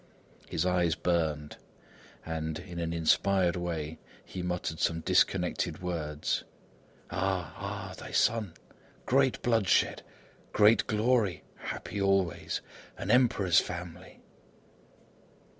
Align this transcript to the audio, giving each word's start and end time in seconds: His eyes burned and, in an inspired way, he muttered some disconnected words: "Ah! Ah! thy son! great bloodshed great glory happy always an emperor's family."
His 0.49 0.65
eyes 0.65 0.95
burned 0.95 1.57
and, 2.25 2.57
in 2.57 2.79
an 2.79 2.91
inspired 2.91 3.55
way, 3.55 3.99
he 4.25 4.41
muttered 4.41 4.79
some 4.79 5.01
disconnected 5.01 5.83
words: 5.83 6.43
"Ah! 7.11 7.53
Ah! 7.55 7.93
thy 7.93 8.09
son! 8.09 8.55
great 9.05 9.39
bloodshed 9.43 10.01
great 10.53 10.87
glory 10.87 11.43
happy 11.57 12.01
always 12.01 12.61
an 12.97 13.11
emperor's 13.11 13.59
family." 13.59 14.21